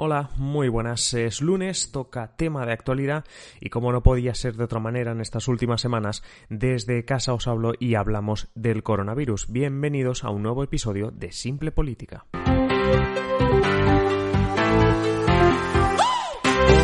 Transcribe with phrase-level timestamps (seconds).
[0.00, 1.12] Hola, muy buenas.
[1.12, 3.24] Es lunes, toca tema de actualidad
[3.60, 7.48] y como no podía ser de otra manera en estas últimas semanas, desde casa os
[7.48, 9.50] hablo y hablamos del coronavirus.
[9.50, 12.26] Bienvenidos a un nuevo episodio de Simple Política.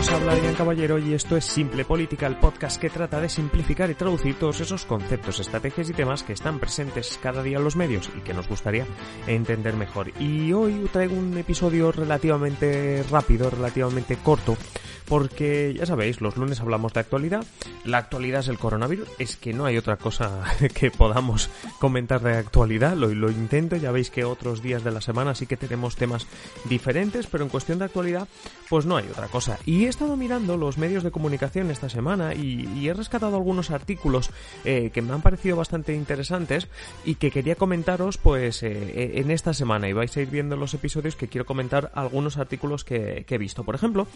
[0.05, 3.89] Os habla Adrián Caballero y esto es Simple Política, el podcast que trata de simplificar
[3.89, 7.75] y traducir todos esos conceptos, estrategias y temas que están presentes cada día en los
[7.75, 8.87] medios y que nos gustaría
[9.27, 10.13] entender mejor.
[10.21, 14.59] Y hoy traigo un episodio relativamente rápido, relativamente corto,
[15.07, 17.45] porque ya sabéis, los lunes hablamos de actualidad,
[17.85, 20.45] la actualidad es el coronavirus, es que no hay otra cosa
[20.75, 25.01] que podamos comentar de actualidad, lo, lo intento, ya veis que otros días de la
[25.01, 26.27] semana sí que tenemos temas
[26.69, 28.29] diferentes, pero en cuestión de actualidad,
[28.69, 29.59] pues no hay otra cosa.
[29.65, 34.31] Y he estado mirando los medios de comunicación esta semana y, he rescatado algunos artículos
[34.65, 36.67] eh, que me han parecido bastante interesantes
[37.05, 40.75] y que quería comentaros pues eh, en esta semana y vais a ir viendo los
[40.75, 43.63] episodios que quiero comentar algunos artículos que he visto.
[43.63, 44.09] Por ejemplo,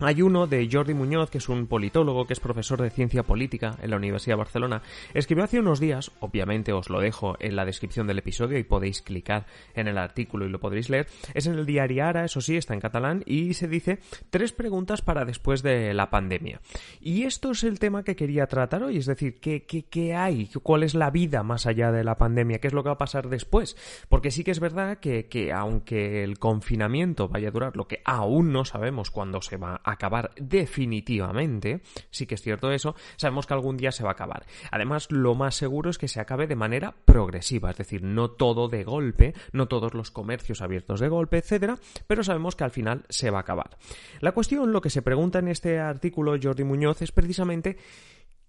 [0.00, 3.76] hay uno de Jordi Muñoz, que es un politólogo, que es profesor de ciencia política
[3.80, 4.82] en la Universidad de Barcelona.
[5.14, 9.02] Escribió hace unos días, obviamente os lo dejo en la descripción del episodio y podéis
[9.02, 11.06] clicar en el artículo y lo podréis leer.
[11.32, 15.00] Es en el diario Ara, eso sí, está en catalán y se dice tres preguntas
[15.00, 16.60] para después de la pandemia.
[17.00, 20.48] Y esto es el tema que quería tratar hoy, es decir, ¿qué, qué, qué hay?
[20.62, 22.58] ¿Cuál es la vida más allá de la pandemia?
[22.58, 23.76] ¿Qué es lo que va a pasar después?
[24.08, 28.02] Porque sí que es verdad que, que aunque el confinamiento vaya a durar lo que
[28.04, 33.54] aún no sabemos cuándo se va acabar definitivamente, sí que es cierto eso, sabemos que
[33.54, 34.46] algún día se va a acabar.
[34.70, 38.68] Además, lo más seguro es que se acabe de manera progresiva, es decir, no todo
[38.68, 43.04] de golpe, no todos los comercios abiertos de golpe, etcétera, pero sabemos que al final
[43.08, 43.76] se va a acabar.
[44.20, 47.76] La cuestión, lo que se pregunta en este artículo Jordi Muñoz es precisamente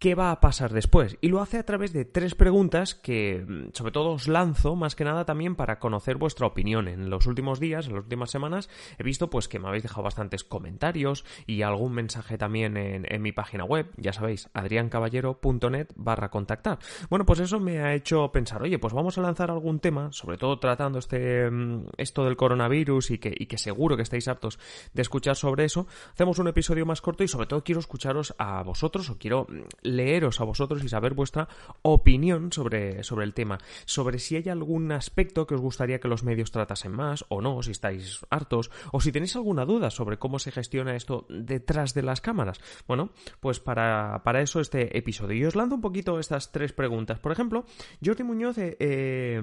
[0.05, 1.17] qué va a pasar después.
[1.19, 4.95] Y lo hace a través de tres preguntas que, mm, sobre todo, os lanzo más
[4.95, 6.87] que nada también para conocer vuestra opinión.
[6.87, 10.03] En los últimos días, en las últimas semanas, he visto pues que me habéis dejado
[10.03, 16.77] bastantes comentarios y algún mensaje también en, mi página web, ya sabéis, adriancaballero.net barra contactar.
[17.09, 20.37] Bueno, pues eso me ha hecho pensar, oye, pues vamos a lanzar algún tema, sobre
[20.37, 24.59] todo tratando este mm, esto del coronavirus y que, y que seguro que estáis aptos
[24.93, 25.87] de escuchar sobre eso.
[26.13, 29.94] Hacemos un episodio más corto y sobre todo quiero escucharos a vosotros o quiero mm,
[29.95, 31.47] leeros a vosotros y saber vuestra
[31.81, 36.23] opinión sobre, sobre el tema, sobre si hay algún aspecto que os gustaría que los
[36.23, 40.39] medios tratasen más o no, si estáis hartos, o si tenéis alguna duda sobre cómo
[40.39, 42.59] se gestiona esto detrás de las cámaras.
[42.87, 45.37] Bueno, pues para, para eso este episodio.
[45.37, 47.19] Y os lanzo un poquito estas tres preguntas.
[47.19, 47.65] Por ejemplo,
[48.03, 48.57] Jordi Muñoz...
[48.57, 49.41] Eh, eh,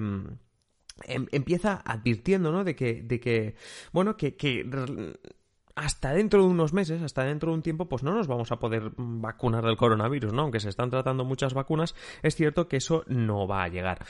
[1.05, 2.63] em, empieza advirtiendo, ¿no?
[2.63, 3.55] De que, de que,
[3.91, 4.35] bueno, que
[5.75, 8.57] hasta dentro de unos meses, hasta dentro de un tiempo, pues no nos vamos a
[8.57, 10.43] poder vacunar del coronavirus, ¿no?
[10.43, 14.05] Aunque se están tratando muchas vacunas, es cierto que eso no va a llegar.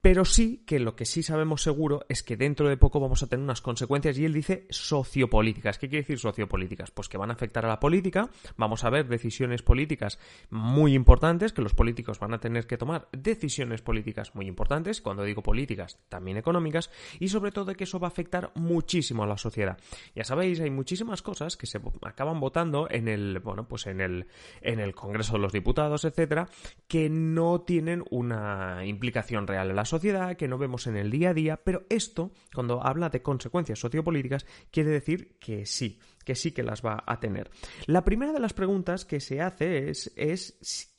[0.00, 3.26] Pero sí que lo que sí sabemos seguro es que dentro de poco vamos a
[3.26, 5.78] tener unas consecuencias y él dice sociopolíticas.
[5.78, 6.90] ¿Qué quiere decir sociopolíticas?
[6.90, 10.18] Pues que van a afectar a la política, vamos a ver decisiones políticas
[10.48, 15.22] muy importantes, que los políticos van a tener que tomar decisiones políticas muy importantes, cuando
[15.22, 19.36] digo políticas, también económicas, y sobre todo que eso va a afectar muchísimo a la
[19.36, 19.76] sociedad.
[20.14, 24.26] Ya sabéis, hay muchísimas cosas que se acaban votando en el, bueno, pues en el,
[24.62, 26.48] en el Congreso de los Diputados, etcétera,
[26.88, 31.30] que no tienen una implicación real en la sociedad, que no vemos en el día
[31.30, 36.52] a día, pero esto, cuando habla de consecuencias sociopolíticas, quiere decir que sí, que sí
[36.52, 37.50] que las va a tener.
[37.86, 40.94] La primera de las preguntas que se hace es,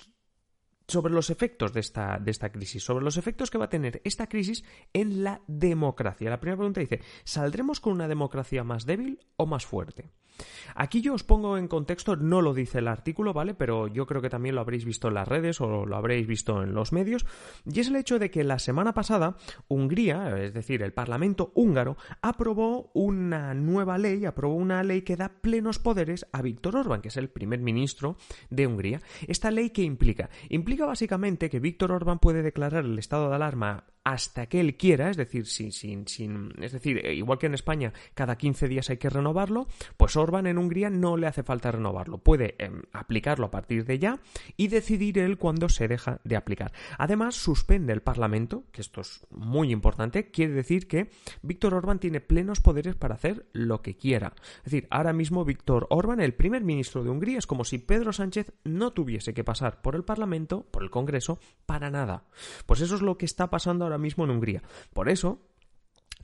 [0.88, 4.02] sobre los efectos de esta, de esta crisis, sobre los efectos que va a tener
[4.04, 4.64] esta crisis
[4.94, 6.30] en la democracia.
[6.30, 10.12] La primera pregunta dice, ¿saldremos con una democracia más débil o más fuerte?
[10.76, 13.54] Aquí yo os pongo en contexto, no lo dice el artículo, ¿vale?
[13.54, 16.64] Pero yo creo que también lo habréis visto en las redes o lo habréis visto
[16.64, 17.26] en los medios,
[17.66, 19.38] y es el hecho de que la semana pasada
[19.68, 25.30] Hungría, es decir, el Parlamento húngaro, aprobó una nueva ley, aprobó una ley que da
[25.42, 28.18] plenos poderes a Víctor Orbán, que es el primer ministro
[28.50, 29.02] de Hungría.
[29.28, 30.30] Esta ley que implica?
[30.50, 35.10] Implica básicamente que Víctor Orbán puede declarar el estado de alarma hasta que él quiera,
[35.10, 38.90] es decir, sin, sin, sin, es decir, eh, igual que en España cada 15 días
[38.90, 39.68] hay que renovarlo,
[39.98, 44.00] pues Orban en Hungría no le hace falta renovarlo, puede em, aplicarlo a partir de
[44.00, 44.20] ya
[44.58, 46.72] y decidir él cuándo se deja de aplicar.
[46.98, 51.12] Además, suspende el Parlamento, que esto es muy importante, quiere decir que
[51.44, 54.34] Víctor Orban tiene plenos poderes para hacer lo que quiera.
[54.58, 58.14] Es decir, ahora mismo Víctor Orban, el primer ministro de Hungría, es como si Pedro
[58.14, 62.24] Sánchez no tuviese que pasar por el Parlamento, por el Congreso, para nada.
[62.66, 64.64] Pues eso es lo que está pasando ahora mismo en Hungría.
[64.94, 65.40] Por eso,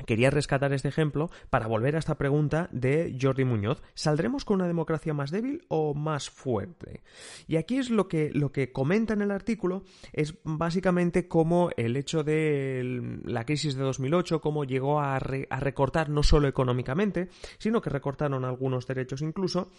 [0.06, 3.82] Quería rescatar este ejemplo para volver a esta pregunta de Jordi Muñoz.
[3.96, 7.02] ¿Saldremos con una democracia más débil o más fuerte?
[7.48, 9.84] Y aquí es lo que, lo que comenta en el artículo,
[10.14, 16.10] es básicamente cómo el hecho de la crisis de 2008, cómo llegó a, a recortar
[16.10, 19.72] no solo económicamente, sino que recortaron algunos derechos incluso,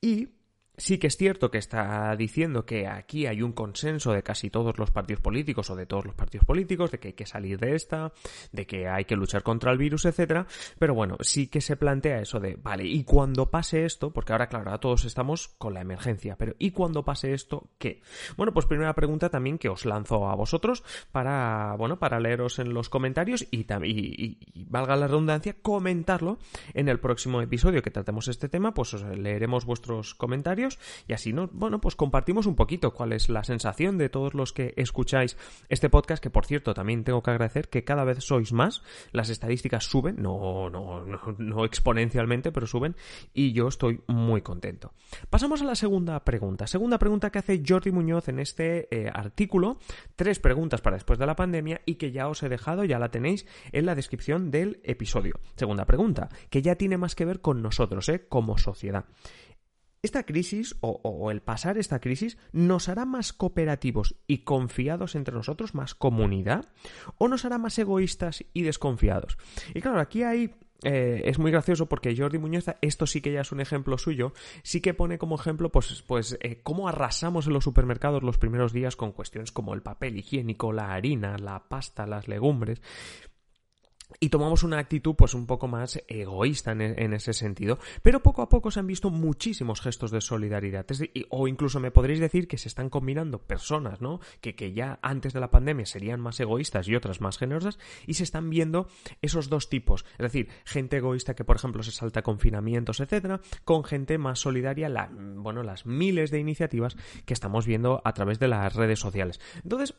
[0.00, 0.28] y
[0.76, 4.76] Sí que es cierto que está diciendo que aquí hay un consenso de casi todos
[4.76, 7.76] los partidos políticos o de todos los partidos políticos de que hay que salir de
[7.76, 8.12] esta,
[8.50, 10.48] de que hay que luchar contra el virus, etcétera.
[10.78, 14.48] Pero bueno, sí que se plantea eso de, vale, y cuando pase esto, porque ahora
[14.48, 18.02] claro, ahora todos estamos con la emergencia, pero ¿y cuando pase esto qué?
[18.36, 20.82] Bueno, pues primera pregunta también que os lanzo a vosotros
[21.12, 26.38] para, bueno, para leeros en los comentarios y, y, y valga la redundancia, comentarlo
[26.72, 30.63] en el próximo episodio que tratemos este tema, pues os leeremos vuestros comentarios
[31.06, 31.48] y así, ¿no?
[31.52, 35.36] bueno, pues compartimos un poquito cuál es la sensación de todos los que escucháis
[35.68, 38.82] este podcast, que por cierto también tengo que agradecer que cada vez sois más,
[39.12, 41.04] las estadísticas suben, no, no,
[41.38, 42.96] no, exponencialmente, pero suben
[43.32, 44.92] y yo estoy muy contento.
[45.30, 46.66] Pasamos a la segunda pregunta.
[46.66, 49.78] Segunda pregunta que hace Jordi Muñoz en este eh, artículo,
[50.16, 53.10] tres preguntas para después de la pandemia y que ya os he dejado, ya la
[53.10, 55.40] tenéis en la descripción del episodio.
[55.56, 58.26] Segunda pregunta, que ya tiene más que ver con nosotros, ¿eh?
[58.28, 59.04] como sociedad.
[60.04, 65.74] Esta crisis o, el pasar esta crisis nos hará más cooperativos y confiados entre nosotros,
[65.74, 66.68] más comunidad,
[67.16, 69.38] o nos hará más egoístas y desconfiados.
[69.72, 73.40] Y claro, aquí hay eh, es muy gracioso porque Jordi Muñoz, esto sí que ya
[73.40, 77.54] es un ejemplo suyo, sí que pone como ejemplo, pues, pues eh, cómo arrasamos en
[77.54, 82.06] los supermercados los primeros días con cuestiones como el papel higiénico, la harina, la pasta,
[82.06, 82.82] las legumbres
[84.24, 87.78] y tomamos una actitud pues un poco más egoísta en, ese sentido.
[88.00, 90.86] Pero poco a poco se han visto muchísimos gestos de solidaridad.
[91.28, 94.20] o incluso me podréis decir que se están combinando personas, ¿no?
[94.40, 98.14] Que, que ya antes de la pandemia serían más egoístas y otras más generosas y
[98.14, 98.88] se están viendo
[99.20, 100.06] esos dos tipos.
[100.12, 104.88] Es decir, gente egoísta que por ejemplo se salta confinamientos, etcétera, con gente más solidaria,
[105.36, 106.96] bueno, las miles de iniciativas
[107.26, 109.38] que estamos viendo a través de las redes sociales.
[109.62, 109.94] Entonces,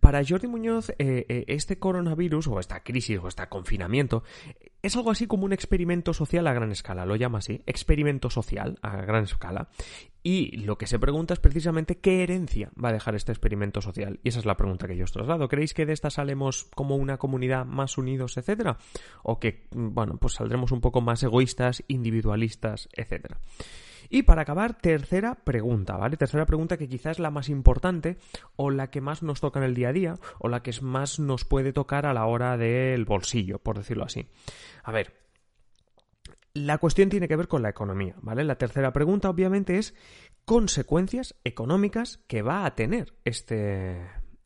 [0.00, 4.22] para Jordi Muñoz, eh, eh, este coronavirus o esta crisis o este confinamiento
[4.82, 8.78] es algo así como un experimento social a gran escala, lo llama así, experimento social
[8.82, 9.68] a gran escala.
[10.22, 14.20] Y lo que se pregunta es precisamente qué herencia va a dejar este experimento social.
[14.22, 15.48] Y esa es la pregunta que yo os traslado.
[15.48, 18.76] ¿Creéis que de esta salemos como una comunidad más unidos, etcétera?
[19.22, 23.38] ¿O que, bueno, pues saldremos un poco más egoístas, individualistas, etcétera?
[24.08, 26.16] Y para acabar, tercera pregunta, ¿vale?
[26.16, 28.18] Tercera pregunta que quizás es la más importante
[28.56, 31.18] o la que más nos toca en el día a día o la que más
[31.18, 34.28] nos puede tocar a la hora del bolsillo, por decirlo así.
[34.82, 35.14] A ver,
[36.54, 38.44] la cuestión tiene que ver con la economía, ¿vale?
[38.44, 39.94] La tercera pregunta, obviamente, es
[40.44, 44.00] consecuencias económicas que va a tener este,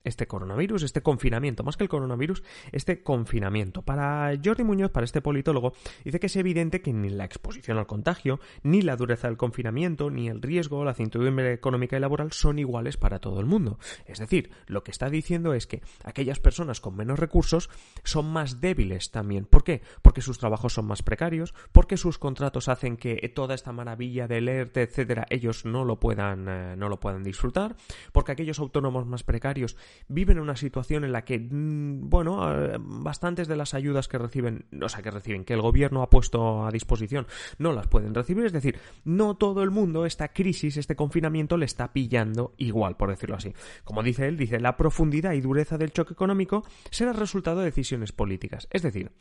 [0.05, 2.43] este coronavirus, este confinamiento, más que el coronavirus,
[2.73, 3.83] este confinamiento.
[3.83, 5.73] Para Jordi Muñoz, para este politólogo,
[6.05, 10.11] dice que es evidente que ni la exposición al contagio, ni la dureza del confinamiento,
[10.11, 13.79] ni el riesgo, la cinturilla económica y laboral son iguales para todo el mundo.
[14.07, 17.71] Es decir, lo que está diciendo es que aquellas personas con menos recursos
[18.05, 19.47] son más débiles también.
[19.47, 19.83] ¿Por qué?
[20.03, 24.49] Porque sus trabajos son más precarios, porque sus contratos hacen que toda esta maravilla del
[24.49, 27.77] ERTE, etcétera, ellos no lo puedan, eh, no lo puedan disfrutar,
[28.13, 29.77] porque aquellos autónomos más precarios
[30.09, 34.19] viven en una situación en la que, mm, bueno, eh, bastantes de las ayudas que
[34.19, 37.27] reciben, o sea, que reciben, que el gobierno ha puesto a disposición,
[37.59, 38.47] no las pueden recibir.
[38.47, 43.11] Es decir, no todo el mundo, esta crisis, este confinamiento, le está pillando igual, por
[43.11, 43.53] decirlo así.
[43.85, 48.13] Como dice él, dice, la profundidad y dureza del choque económico será resultado de decisiones
[48.13, 48.69] políticas.
[48.71, 49.13] Es decir,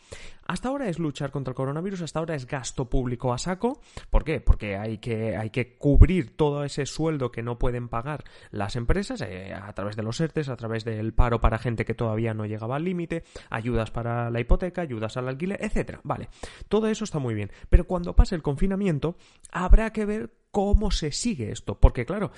[0.45, 3.81] hasta ahora es luchar contra el coronavirus, hasta ahora es gasto público a saco.
[4.09, 4.41] ¿Por qué?
[4.41, 9.21] Porque hay que, hay que cubrir todo ese sueldo que no pueden pagar las empresas
[9.21, 12.45] eh, a través de los ERTES, a través del paro para gente que todavía no
[12.45, 15.99] llegaba al límite, ayudas para la hipoteca, ayudas al alquiler, etcétera.
[16.03, 16.29] Vale,
[16.69, 19.15] todo eso está muy bien, pero cuando pase el confinamiento
[19.51, 21.79] habrá que ver cómo se sigue esto.
[21.79, 22.31] Porque, claro,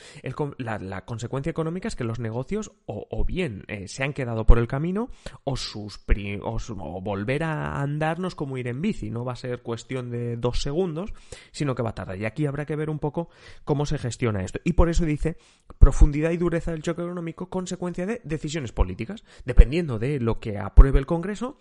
[0.58, 4.68] la, consecuencia económica es que los negocios o, bien eh, se han quedado por el
[4.68, 5.10] camino
[5.44, 6.00] o, sus
[6.42, 9.12] o, volver a andarnos como ir en bici.
[9.12, 11.14] No va a ser cuestión de dos segundos,
[11.52, 12.18] sino que va a tardar.
[12.18, 13.28] Y aquí habrá que ver un poco
[13.66, 14.62] cómo se gestiona esto.
[14.64, 15.36] Y por eso dice
[15.78, 19.26] profundidad y dureza del choque económico, consecuencia de decisiones políticas.
[19.44, 21.60] Dependiendo de lo que apruebe el Congreso,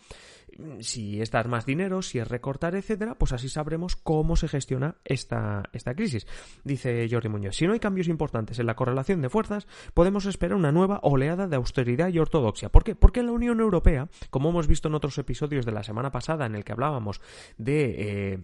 [0.81, 4.97] si es dar más dinero, si es recortar, etcétera, pues así sabremos cómo se gestiona
[5.05, 6.27] esta, esta crisis.
[6.65, 10.57] Dice Jordi Muñoz, si no hay cambios importantes en la correlación de fuerzas, podemos esperar
[10.57, 12.71] una nueva oleada de austeridad y ortodoxia.
[12.71, 12.95] ¿Por qué?
[12.95, 16.55] Porque la Unión Europea, como hemos visto en otros episodios de la semana pasada en
[16.55, 17.21] el que hablábamos
[17.59, 17.95] de...
[17.99, 18.39] Eh,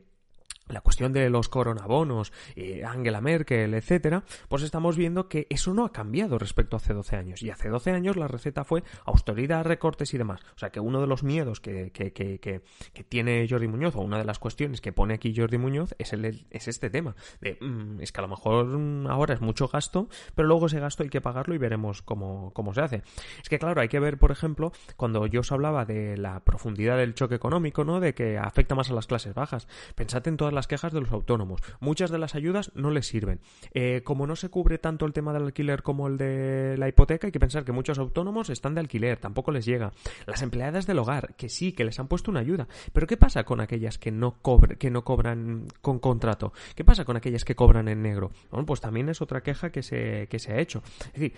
[0.70, 5.84] la cuestión de los coronabonos, eh, Angela Merkel, etcétera, pues estamos viendo que eso no
[5.84, 7.42] ha cambiado respecto a hace 12 años.
[7.42, 10.40] Y hace 12 años la receta fue austeridad, recortes y demás.
[10.54, 12.62] O sea que uno de los miedos que, que, que, que,
[13.04, 16.46] tiene Jordi Muñoz, o una de las cuestiones que pone aquí Jordi Muñoz, es, el,
[16.50, 17.14] es este tema.
[17.40, 21.02] De, mm, es que a lo mejor ahora es mucho gasto, pero luego ese gasto
[21.02, 23.02] hay que pagarlo y veremos cómo, cómo se hace.
[23.42, 26.96] Es que claro, hay que ver, por ejemplo, cuando yo os hablaba de la profundidad
[26.96, 28.00] del choque económico, ¿no?
[28.00, 29.68] De que afecta más a las clases bajas.
[29.94, 31.60] Pensad en todas las quejas de los autónomos.
[31.80, 33.40] Muchas de las ayudas no les sirven.
[33.74, 37.26] Eh, como no se cubre tanto el tema del alquiler como el de la hipoteca,
[37.26, 39.92] hay que pensar que muchos autónomos están de alquiler, tampoco les llega.
[40.26, 42.68] Las empleadas del hogar, que sí, que les han puesto una ayuda.
[42.92, 44.40] Pero ¿qué pasa con aquellas que no,
[44.78, 46.52] que no cobran con contrato?
[46.74, 48.30] ¿Qué pasa con aquellas que cobran en negro?
[48.50, 50.82] Bueno, pues también es otra queja que se, que se ha hecho.
[51.12, 51.34] Es decir,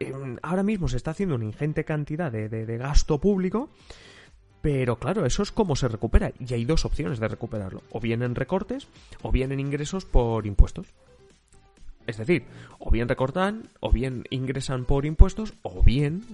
[0.00, 0.12] eh,
[0.42, 3.70] ahora mismo se está haciendo una ingente cantidad de, de gasto público
[4.64, 6.32] pero claro, eso es como se recupera.
[6.38, 7.82] Y hay dos opciones de recuperarlo.
[7.90, 8.88] O bien en recortes,
[9.20, 10.86] o bien en ingresos por impuestos.
[12.06, 12.46] Es decir,
[12.78, 16.24] o bien recortan, o bien ingresan por impuestos, o bien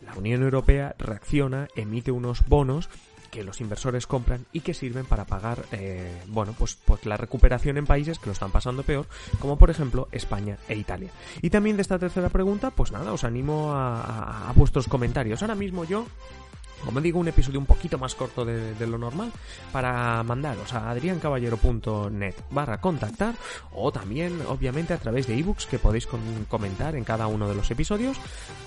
[0.00, 2.88] la Unión Europea reacciona, emite unos bonos
[3.30, 7.76] que los inversores compran y que sirven para pagar, eh, bueno, pues, pues la recuperación
[7.76, 9.08] en países que lo están pasando peor,
[9.40, 11.10] como por ejemplo España e Italia.
[11.42, 15.42] Y también de esta tercera pregunta, pues nada, os animo a vuestros comentarios.
[15.42, 16.06] Ahora mismo yo
[16.84, 19.32] como digo, un episodio un poquito más corto de, lo normal
[19.72, 23.34] para mandaros a adriancaballero.net barra contactar
[23.72, 26.06] o también, obviamente, a través de ebooks que podéis
[26.48, 28.18] comentar en cada uno de los episodios.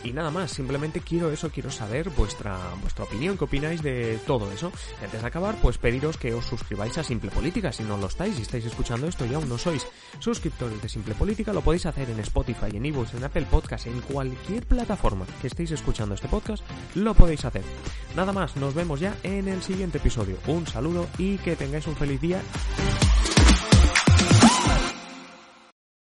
[0.03, 4.51] Y nada más, simplemente quiero eso, quiero saber vuestra, vuestra opinión, qué opináis de todo
[4.51, 4.71] eso.
[5.03, 7.71] antes de acabar, pues pediros que os suscribáis a Simple Política.
[7.71, 9.85] Si no lo estáis y estáis escuchando esto y aún no sois
[10.19, 14.01] suscriptores de Simple Política, lo podéis hacer en Spotify, en ebooks, en Apple Podcast, en
[14.01, 16.63] cualquier plataforma que estéis escuchando este podcast,
[16.95, 17.63] lo podéis hacer.
[18.15, 20.37] Nada más, nos vemos ya en el siguiente episodio.
[20.47, 22.41] Un saludo y que tengáis un feliz día